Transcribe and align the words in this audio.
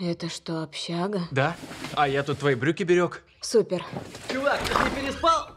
Это 0.00 0.28
что, 0.28 0.62
общага? 0.62 1.22
Да? 1.32 1.56
А 1.94 2.06
я 2.06 2.22
тут 2.22 2.38
твои 2.38 2.54
брюки 2.54 2.84
берег. 2.84 3.24
Супер. 3.40 3.84
Чувак, 4.32 4.60
ты 4.60 4.74
не 4.84 5.02
переспал? 5.02 5.48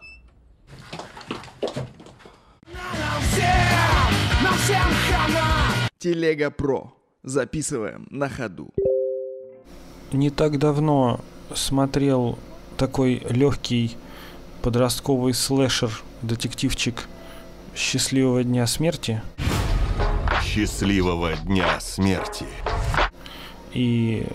Телега 5.99 6.49
Про. 6.49 6.91
Записываем 7.21 8.07
на 8.09 8.29
ходу. 8.29 8.73
Не 10.11 10.31
так 10.31 10.57
давно 10.57 11.19
смотрел 11.53 12.39
такой 12.77 13.23
легкий 13.29 13.95
подростковый 14.63 15.35
слэшер, 15.35 15.91
детективчик 16.23 17.07
«Счастливого 17.75 18.43
дня 18.43 18.65
смерти». 18.65 19.21
Счастливого 20.43 21.33
дня 21.45 21.79
смерти. 21.79 22.45
И 23.73 24.27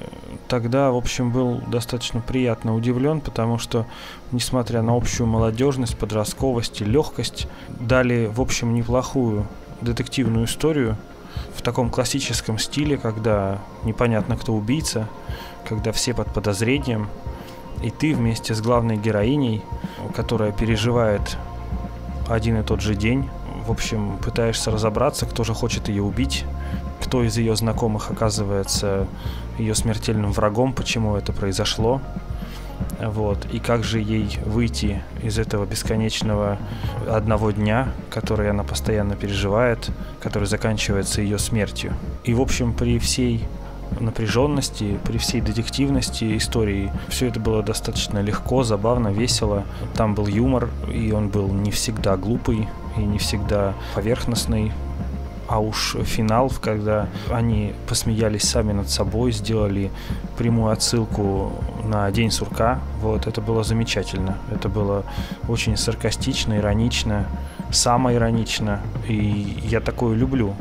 тогда, 0.48 0.90
в 0.90 0.96
общем, 0.96 1.30
был 1.30 1.60
достаточно 1.66 2.20
приятно 2.20 2.74
удивлен, 2.74 3.20
потому 3.20 3.58
что, 3.58 3.86
несмотря 4.32 4.82
на 4.82 4.96
общую 4.96 5.26
молодежность, 5.26 5.98
подростковость 5.98 6.80
и 6.80 6.84
легкость, 6.84 7.46
дали, 7.68 8.30
в 8.32 8.40
общем, 8.40 8.74
неплохую 8.74 9.46
детективную 9.82 10.46
историю 10.46 10.96
в 11.54 11.60
таком 11.60 11.90
классическом 11.90 12.58
стиле, 12.58 12.96
когда 12.96 13.58
непонятно, 13.84 14.36
кто 14.36 14.54
убийца, 14.54 15.06
когда 15.68 15.92
все 15.92 16.14
под 16.14 16.32
подозрением, 16.32 17.08
и 17.82 17.90
ты 17.90 18.14
вместе 18.14 18.54
с 18.54 18.62
главной 18.62 18.96
героиней, 18.96 19.62
которая 20.14 20.52
переживает 20.52 21.36
один 22.28 22.58
и 22.58 22.62
тот 22.62 22.80
же 22.80 22.94
день, 22.94 23.28
в 23.66 23.70
общем, 23.70 24.18
пытаешься 24.18 24.70
разобраться, 24.70 25.26
кто 25.26 25.44
же 25.44 25.54
хочет 25.54 25.88
ее 25.88 26.02
убить, 26.02 26.44
кто 27.00 27.22
из 27.22 27.36
ее 27.36 27.56
знакомых 27.56 28.10
оказывается 28.10 29.06
ее 29.58 29.74
смертельным 29.74 30.32
врагом, 30.32 30.72
почему 30.72 31.16
это 31.16 31.32
произошло. 31.32 32.00
Вот. 33.00 33.46
И 33.52 33.58
как 33.58 33.84
же 33.84 34.00
ей 34.00 34.38
выйти 34.44 35.02
из 35.22 35.38
этого 35.38 35.66
бесконечного 35.66 36.58
одного 37.08 37.50
дня, 37.50 37.88
который 38.10 38.50
она 38.50 38.62
постоянно 38.64 39.16
переживает, 39.16 39.90
который 40.20 40.46
заканчивается 40.46 41.22
ее 41.22 41.38
смертью. 41.38 41.94
И, 42.24 42.34
в 42.34 42.40
общем, 42.40 42.72
при 42.72 42.98
всей 42.98 43.44
напряженности, 44.00 44.98
при 45.04 45.18
всей 45.18 45.40
детективности 45.40 46.36
истории. 46.36 46.92
Все 47.08 47.28
это 47.28 47.40
было 47.40 47.62
достаточно 47.62 48.18
легко, 48.20 48.62
забавно, 48.62 49.08
весело. 49.08 49.64
Там 49.94 50.14
был 50.14 50.26
юмор, 50.26 50.68
и 50.92 51.12
он 51.12 51.28
был 51.28 51.48
не 51.48 51.70
всегда 51.70 52.16
глупый 52.16 52.68
и 52.96 53.00
не 53.00 53.18
всегда 53.18 53.74
поверхностный. 53.94 54.72
А 55.48 55.60
уж 55.60 55.96
финал, 56.02 56.50
когда 56.60 57.06
они 57.30 57.72
посмеялись 57.88 58.42
сами 58.42 58.72
над 58.72 58.88
собой, 58.88 59.30
сделали 59.30 59.92
прямую 60.36 60.72
отсылку 60.72 61.52
на 61.84 62.10
День 62.10 62.32
сурка, 62.32 62.80
вот 63.00 63.28
это 63.28 63.40
было 63.40 63.62
замечательно. 63.62 64.38
Это 64.50 64.68
было 64.68 65.04
очень 65.48 65.76
саркастично, 65.76 66.58
иронично, 66.58 67.26
самоиронично. 67.70 68.80
И 69.06 69.60
я 69.68 69.80
такое 69.80 70.16
люблю 70.16 70.54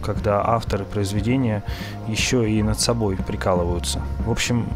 когда 0.00 0.42
авторы 0.44 0.84
произведения 0.84 1.62
еще 2.08 2.50
и 2.50 2.62
над 2.62 2.80
собой 2.80 3.16
прикалываются. 3.16 4.00
В 4.24 4.30
общем, 4.30 4.66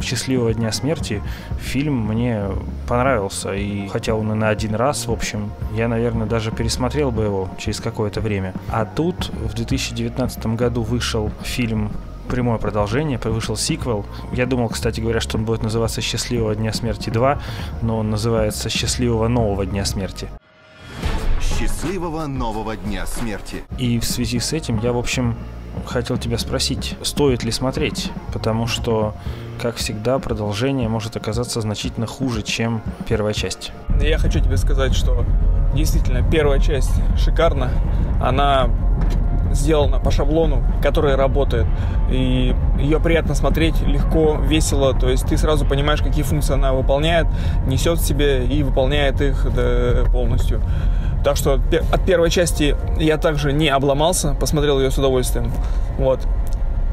«Счастливого 0.00 0.54
дня 0.54 0.72
смерти» 0.72 1.22
фильм 1.60 2.06
мне 2.06 2.44
понравился, 2.86 3.54
и 3.54 3.88
хотя 3.88 4.14
он 4.14 4.32
и 4.32 4.34
на 4.34 4.48
один 4.48 4.74
раз, 4.74 5.06
в 5.06 5.12
общем, 5.12 5.50
я, 5.74 5.88
наверное, 5.88 6.26
даже 6.26 6.50
пересмотрел 6.50 7.10
бы 7.10 7.24
его 7.24 7.48
через 7.58 7.80
какое-то 7.80 8.20
время. 8.20 8.54
А 8.70 8.84
тут 8.84 9.28
в 9.28 9.54
2019 9.54 10.46
году 10.46 10.82
вышел 10.82 11.30
фильм 11.42 11.90
прямое 12.28 12.58
продолжение, 12.58 13.18
вышел 13.18 13.56
сиквел. 13.56 14.04
Я 14.32 14.46
думал, 14.46 14.68
кстати 14.68 15.00
говоря, 15.00 15.20
что 15.20 15.38
он 15.38 15.44
будет 15.44 15.62
называться 15.62 16.00
«Счастливого 16.00 16.54
дня 16.54 16.72
смерти 16.72 17.08
2», 17.08 17.40
но 17.82 17.98
он 17.98 18.10
называется 18.10 18.68
«Счастливого 18.68 19.28
нового 19.28 19.66
дня 19.66 19.84
смерти». 19.84 20.28
Счастливого 21.40 22.26
нового 22.26 22.76
дня 22.76 23.06
смерти. 23.06 23.64
И 23.78 23.98
в 23.98 24.04
связи 24.04 24.38
с 24.38 24.52
этим 24.52 24.78
я, 24.80 24.92
в 24.92 24.98
общем, 24.98 25.34
хотел 25.86 26.18
тебя 26.18 26.38
спросить, 26.38 26.96
стоит 27.02 27.44
ли 27.44 27.50
смотреть, 27.50 28.10
потому 28.32 28.66
что, 28.66 29.14
как 29.60 29.76
всегда, 29.76 30.18
продолжение 30.18 30.88
может 30.88 31.16
оказаться 31.16 31.60
значительно 31.60 32.06
хуже, 32.06 32.42
чем 32.42 32.82
первая 33.08 33.34
часть. 33.34 33.72
Я 34.00 34.18
хочу 34.18 34.40
тебе 34.40 34.56
сказать, 34.56 34.94
что 34.94 35.24
действительно 35.74 36.22
первая 36.28 36.60
часть 36.60 36.92
шикарна. 37.16 37.70
Она 38.22 38.68
сделана 39.52 39.98
по 39.98 40.10
шаблону, 40.10 40.62
который 40.82 41.14
работает. 41.14 41.66
И 42.10 42.54
ее 42.78 43.00
приятно 43.00 43.34
смотреть, 43.34 43.80
легко, 43.82 44.36
весело. 44.36 44.92
То 44.94 45.08
есть 45.08 45.26
ты 45.26 45.38
сразу 45.38 45.64
понимаешь, 45.64 46.02
какие 46.02 46.22
функции 46.22 46.54
она 46.54 46.72
выполняет, 46.72 47.26
несет 47.66 47.98
в 47.98 48.04
себе 48.04 48.44
и 48.44 48.62
выполняет 48.62 49.20
их 49.20 49.46
полностью. 50.12 50.60
Так 51.24 51.36
что 51.36 51.60
от 51.92 52.04
первой 52.06 52.30
части 52.30 52.76
я 52.98 53.18
также 53.18 53.52
не 53.52 53.68
обломался, 53.68 54.34
посмотрел 54.38 54.80
ее 54.80 54.90
с 54.90 54.98
удовольствием. 54.98 55.52
Вот. 55.98 56.20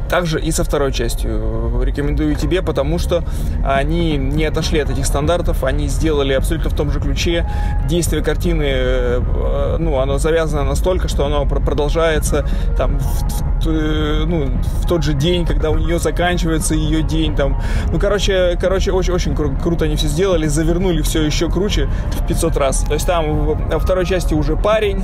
Также 0.10 0.40
и 0.40 0.52
со 0.52 0.64
второй 0.64 0.92
частью 0.92 1.82
рекомендую 1.84 2.36
тебе, 2.36 2.62
потому 2.62 3.00
что 3.00 3.24
они 3.66 4.18
не 4.18 4.46
отошли 4.46 4.80
от 4.80 4.90
этих 4.90 5.06
стандартов, 5.06 5.64
они 5.64 5.88
сделали 5.88 6.34
абсолютно 6.34 6.70
в 6.70 6.76
том 6.76 6.92
же 6.92 7.00
ключе. 7.00 7.50
Действие 7.88 8.24
картины, 8.24 8.66
э, 8.68 9.78
ну, 9.80 10.00
оно 10.00 10.18
завязано 10.18 10.64
настолько, 10.64 11.08
что 11.08 11.26
оно 11.26 11.46
продолжается 11.46 12.46
там 12.78 13.00
в, 13.00 13.66
в, 13.66 14.26
ну, 14.26 14.48
в 14.82 14.88
тот 14.88 15.04
же 15.04 15.14
день, 15.14 15.46
когда 15.46 15.72
у 15.72 15.78
нее 15.78 16.00
заканчивается 16.00 16.76
ее 16.76 17.02
день. 17.02 17.36
Там. 17.36 17.62
Ну, 17.92 18.00
короче, 18.00 18.58
короче 18.60 18.92
очень-очень 18.92 19.34
кру- 19.34 19.62
круто 19.62 19.86
они 19.86 19.96
все 19.96 20.08
сделали, 20.08 20.48
завернули 20.48 21.02
все 21.02 21.24
еще 21.24 21.50
круче 21.50 21.90
в 22.12 22.28
500 22.28 22.58
раз. 22.58 22.80
То 22.82 22.94
есть 22.94 23.08
там 23.08 23.46
во 23.46 23.80
второй 23.80 24.06
части 24.06 24.34
уже 24.34 24.56
парень, 24.56 25.04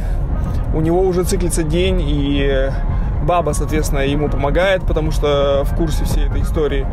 у 0.74 0.82
него 0.82 1.02
уже 1.02 1.24
циклится 1.24 1.64
день, 1.64 2.02
и 2.02 2.70
Баба, 3.22 3.52
соответственно, 3.52 4.00
ему 4.00 4.30
помогает, 4.30 4.86
потому 4.86 5.12
что 5.12 5.64
в 5.64 5.76
курсе 5.76 6.06
всей 6.06 6.28
этой 6.28 6.42
истории. 6.42 6.86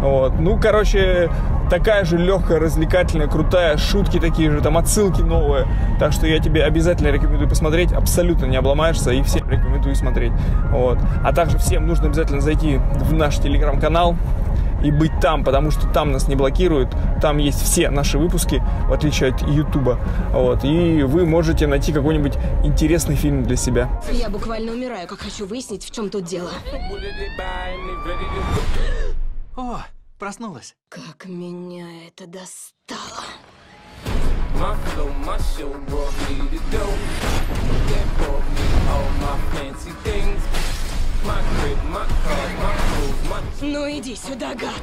Вот. 0.00 0.38
Ну, 0.38 0.58
короче, 0.58 1.30
такая 1.70 2.04
же 2.04 2.18
легкая, 2.18 2.58
развлекательная, 2.58 3.26
крутая, 3.26 3.76
шутки 3.76 4.20
такие 4.20 4.50
же, 4.50 4.60
там 4.60 4.76
отсылки 4.76 5.22
новые. 5.22 5.66
Так 5.98 6.12
что 6.12 6.26
я 6.26 6.38
тебе 6.38 6.64
обязательно 6.64 7.08
рекомендую 7.08 7.48
посмотреть, 7.48 7.92
абсолютно 7.92 8.46
не 8.46 8.56
обломаешься 8.56 9.10
и 9.10 9.22
всем 9.22 9.48
рекомендую 9.48 9.94
смотреть. 9.94 10.32
Вот. 10.70 10.98
А 11.24 11.32
также 11.32 11.58
всем 11.58 11.86
нужно 11.86 12.06
обязательно 12.06 12.40
зайти 12.40 12.76
в 12.76 13.12
наш 13.12 13.36
телеграм-канал, 13.38 14.16
и 14.84 14.90
быть 14.90 15.18
там, 15.20 15.42
потому 15.42 15.70
что 15.70 15.88
там 15.88 16.12
нас 16.12 16.28
не 16.28 16.36
блокируют, 16.36 16.94
там 17.20 17.38
есть 17.38 17.62
все 17.62 17.90
наши 17.90 18.18
выпуски, 18.18 18.62
в 18.86 18.92
отличие 18.92 19.30
от 19.30 19.42
Ютуба, 19.42 19.98
вот, 20.32 20.64
и 20.64 21.02
вы 21.02 21.24
можете 21.24 21.66
найти 21.66 21.92
какой-нибудь 21.92 22.34
интересный 22.62 23.16
фильм 23.16 23.42
для 23.42 23.56
себя. 23.56 23.88
Я 24.12 24.28
буквально 24.28 24.72
умираю, 24.72 25.08
как 25.08 25.20
хочу 25.20 25.46
выяснить, 25.46 25.84
в 25.84 25.90
чем 25.90 26.10
тут 26.10 26.24
дело. 26.24 26.50
О, 29.56 29.78
проснулась. 30.18 30.74
Как 30.88 31.26
меня 31.26 31.86
это 32.06 32.26
достало. 32.26 33.24
My 34.56 34.76
flow, 34.94 35.10
my 35.26 35.36
show 35.38 35.72
brought 35.88 36.14
me 36.28 36.36
to 36.48 36.58
go. 36.70 36.86
That 37.88 38.06
brought 38.18 38.53
Ну 43.66 43.88
иди 43.88 44.14
сюда, 44.14 44.54
гад! 44.54 44.82